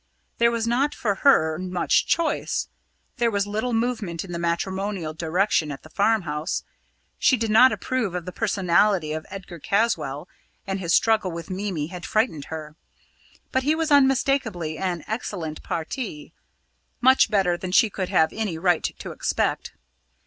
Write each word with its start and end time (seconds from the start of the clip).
There 0.39 0.49
was 0.49 0.65
not 0.65 0.95
for 0.95 1.13
her 1.13 1.59
much 1.59 2.07
choice 2.07 2.69
there 3.17 3.29
was 3.29 3.45
little 3.45 3.71
movement 3.71 4.25
in 4.25 4.31
the 4.31 4.39
matrimonial 4.39 5.13
direction 5.13 5.71
at 5.71 5.83
the 5.83 5.91
farmhouse. 5.91 6.63
She 7.19 7.37
did 7.37 7.51
not 7.51 7.71
approve 7.71 8.15
of 8.15 8.25
the 8.25 8.31
personality 8.31 9.13
of 9.13 9.27
Edgar 9.29 9.59
Caswall, 9.59 10.27
and 10.65 10.79
his 10.79 10.91
struggle 10.95 11.29
with 11.31 11.51
Mimi 11.51 11.85
had 11.93 12.07
frightened 12.07 12.45
her; 12.45 12.75
but 13.51 13.61
he 13.61 13.75
was 13.75 13.91
unmistakably 13.91 14.75
an 14.79 15.03
excellent 15.05 15.61
parti, 15.61 16.33
much 16.99 17.29
better 17.29 17.55
than 17.55 17.71
she 17.71 17.91
could 17.91 18.09
have 18.09 18.33
any 18.33 18.57
right 18.57 18.85
to 18.97 19.11
expect. 19.11 19.73